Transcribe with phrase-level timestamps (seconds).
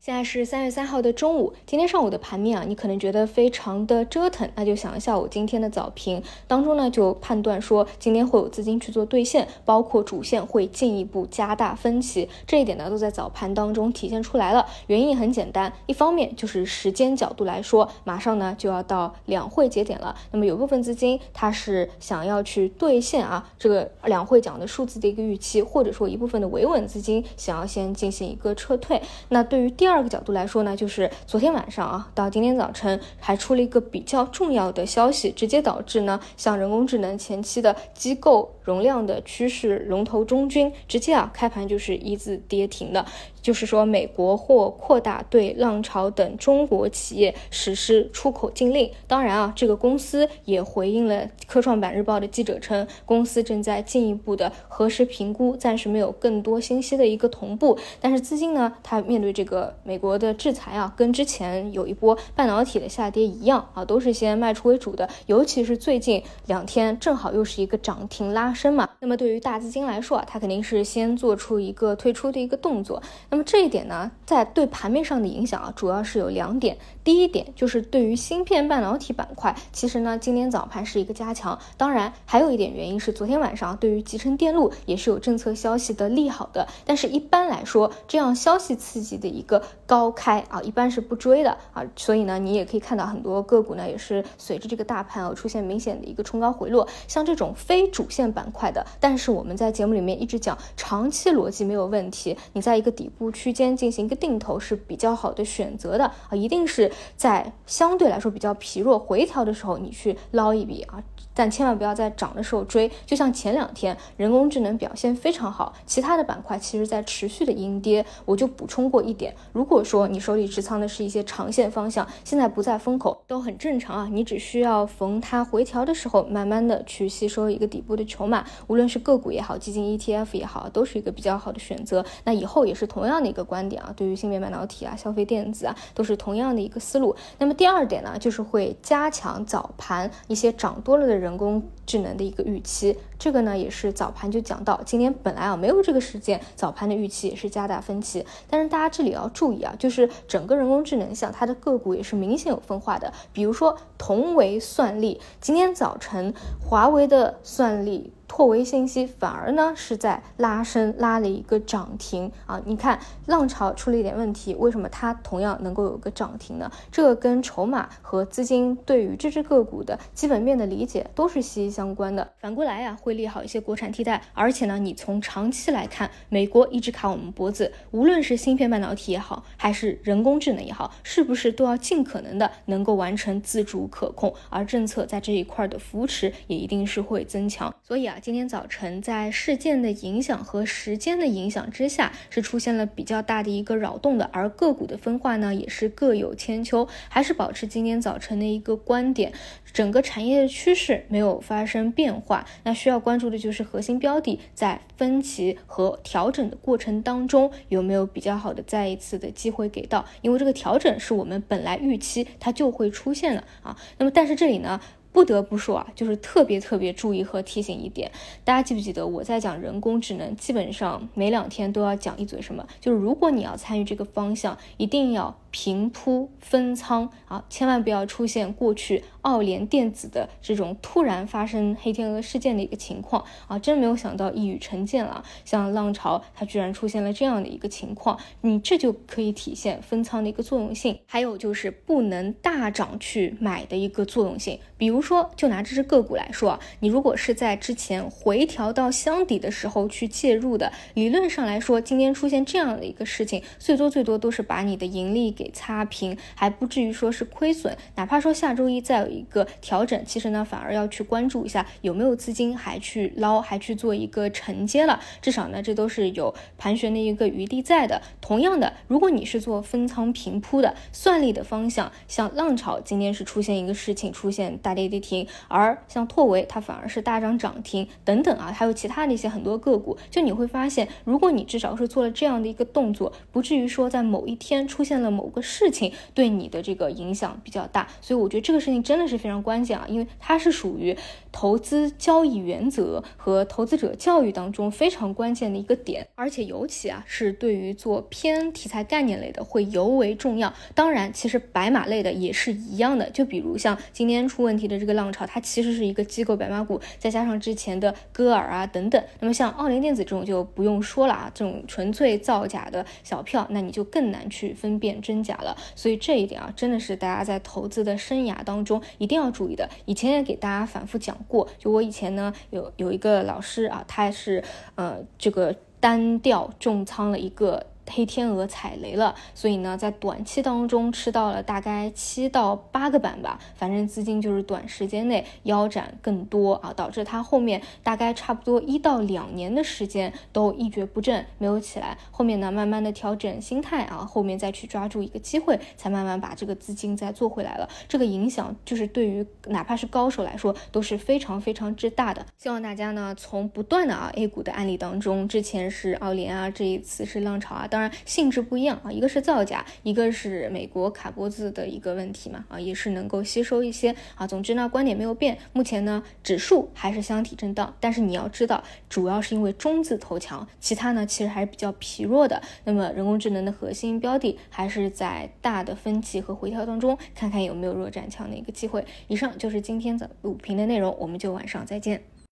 [0.00, 14.64] 现在是三月三号的中午，今天上午的盘面啊，你可能觉得非常的折腾，那就想一下我今天的早评当中呢，就判断说今天会有资金去做兑现，包括主线会进一步加大分歧，这一点呢都在早盘当中体现出来了。
[14.86, 29.02] 原因很简单，一方面就是时间角度来说，马上呢就要到两会节点了，那么有部分资金它是想要去兑现啊这个两会讲的数字的一个预期，或者说一部分的维稳资金想要先进行一个撤退。
[29.28, 43.04] 那对于第二第二个角度来说呢，就是昨天晚上啊，到今天早晨还出了一个比较重要的消息，直接导致呢，像人工智能前期的机构容量的趋势龙头中军，直接啊开盘就是一字跌停的。
[43.42, 48.90] 就是说，美国或扩大对浪潮等中国企业实施出口禁令。
[49.06, 57.78] 当然啊，这个公司也回应了科创板日报的记者称，公司正在进一步的核实评估，暂时没有更多信息的一个同步。
[57.98, 65.08] 但是资金呢，它面对这个美国的制裁啊，跟之前有一波半导体的下跌一样啊，都是先卖出为主的。
[65.24, 68.86] 尤其是最近两天，正好又是一个涨停拉升嘛。
[69.00, 73.02] 那么对于大资金来说啊，它肯定是先做出一个退出的一个动作。
[73.30, 76.76] 那么这一点呢，在对盘面上的影响啊，主要是有两点。
[77.10, 81.58] 第一点就是对于芯片半导体板块，其实呢，今天早盘是一个加强。
[81.76, 86.68] 当然，还有一点原因是昨天晚上对于集成电路也是有政策消息的利好的。
[86.86, 91.82] 但是一般来说，这样消息刺激的一个高开啊，一般是不追的啊。
[91.96, 96.86] 所以呢，你也可以看到很多个股呢，也是随着这个大盘啊出现明显的一个冲高回落。
[97.08, 103.32] 像这种非主线板块的，但是我们在节目里面一直讲长期逻辑没有问题，你在一个底部。
[103.32, 111.02] 区间进行一个定投是比较好的选择的啊，一定是在相对来说比较疲弱回调的时候，你去捞一笔啊。
[111.32, 118.04] 但千万不要在涨的时候追，就像前两天人工智能表现非常好，其他的板块其实在持续的阴跌。
[118.26, 124.08] 我就补充过一点，如果说你手里持仓的是一些长线方向，现在不在风口都很正常啊。
[124.10, 132.04] 你只需要逢它回调的时候，慢慢的去吸收一个底部的筹码，无论是个股也好，基金 ETF 也好，都是一个比较好的选择。
[132.24, 137.14] 那以后也是同样的一个观点啊，对于芯片半导体啊、消费电子啊，都是同样的一个思路。
[137.38, 141.20] 那么第二点呢，就是会加强早盘一些涨多了的。
[141.20, 148.24] 人工智能的一个预期，这个呢也是早盘就讲到，今天本来啊没有这个事件，早盘的预期也是加大分歧。
[148.48, 158.14] 但是大家这里要注意啊，就是整个人工智能项它的个股也是明显有分化的，比如说同为算力，今天早晨华为的算力。
[158.30, 162.62] 拓维信息反而呢是在拉升，拉了一个涨停啊！
[162.64, 162.96] 你看
[163.26, 166.70] 浪潮出了一点问题，为什么它同样能够有个涨停呢？
[166.92, 172.30] 这个跟筹码和资金对于这只个股的基本面的理解都是息息相关的。
[172.38, 174.22] 反过来呀，会利好一些国产替代。
[174.32, 184.32] 而且呢，你从长期来看，美国一直卡我们脖子，无论是芯片半导体也好，还是人工智能也好，是不是都要尽可能的能够完成自主可控？
[184.48, 187.74] 而政策在这一块的扶持也一定是会增强。
[187.82, 188.18] 所以啊。
[188.22, 199.32] 今天早晨在事件的影响和时间的影响之下，是出现了比较大的一个扰动的，而个股的分化呢，也是各有千秋，还是保持今天早晨的一个观点，
[199.72, 214.78] 整个产业的趋势没有发生变化，那需要关注的就是核心标的在分歧和调整的过程当中有没有比较好的再一次的机会给到，因为这个调整是我们本来预期它就会出现的啊，那么但是这里呢？
[215.12, 218.10] 不得不说啊，就是特别特别注意和提醒一点，
[218.44, 222.66] 大家记不记得我在讲人工智能，基本上每两天都要讲一嘴什么？
[222.80, 225.36] 就是如果你要参与这个方向，一定要。
[225.52, 233.58] 平铺分仓啊，千万不要出现过去奥联电子的这种突然发生黑天鹅事件的一个情况啊！
[233.58, 244.60] 真没有想到一语成谶了，像浪潮它居然出现了这样的一个情况，你这就可以体现分仓的一个作用性，还有就是不能大涨去买的一个作用性。
[244.78, 255.30] 比如说，就拿这只个股来说啊，你如果是在之前回调到箱底的时候去介入的，理论上来说，今天出现这样的一个事情，最多最多都是把你的盈利。
[255.30, 268.02] 给擦平还不至于说是亏损，哪怕说下周一再有一个调整，其实呢反而要去关注一下有没有资金还去捞，还去做一个承接了，至少呢这都是有盘旋的一个余地在的。
[268.20, 290.96] 同样的，如果你是做分仓平铺的，算力的方向，像浪潮今天是出现一个事情，出现大跌跌停，而像拓维它反而是大涨涨停等等啊，还有其他的一些很多个股，就你会发现，如果你至少是做了这样的一个动作，不至于说在某一天出现了某个事情对你的这个影响比较大，所以我觉得这个事情真的是非常关键啊，因为它是属于
[291.30, 300.52] 投资交易原则和投资者教育当中非常关键的一个点，而且尤其啊是对于做偏题材概念类的会尤为重要。
[300.74, 309.00] 当然，其实白马类的也是一样的，就比如像今天出问题的这个浪潮，它其实是一个机构白马股，再加上之前的歌尔啊等等。
[309.20, 315.56] 那么像奥联电子这种就不用说了啊，这种纯粹造假的小票，那你就更难去分辨真假了。
[315.76, 319.68] 所以这一点啊，真的是大家在投资的生涯当中一定要注意的。
[319.84, 324.42] 以前也给大家反复讲过，就我以前呢有有一个老师啊，他是
[324.74, 327.66] 呃这个单调重仓了一个。
[327.90, 341.98] 黑天鹅踩雷了，所以呢，在短期当中吃到了大概七到八个板吧，反正资金就是短时间内腰斩更多啊，导致它后面大概差不多一到两年的时间都一蹶不振，没有起来。
[342.10, 347.68] 后面呢，慢慢的调整心态啊，后面再去抓住一个机会，才慢慢把这个资金再做回来了。
[347.88, 352.24] 这个影响就是对于哪怕是高手来说都是非常非常之大的。
[352.38, 364.26] 希望大家呢，从不断的啊 A 股的案例当中，之前是奥联啊，这一次是浪潮啊，当当然性质不一样啊，一个是造假，一个是美国卡脖子的一个问题嘛，啊，也是能够吸收一些啊。
[364.26, 372.42] 总之呢，观点没有变，目前呢，指数还是箱体震荡，但是你要知道，主要是因为中字头强，其他呢其实还是比较疲弱的。
[372.64, 378.84] 那么人工智能的核心标的还是在大的分歧和回调当中，看看有没有弱转强的一个机会。
[379.08, 382.02] 以上就是今天的午评的内容，我们就晚上再见。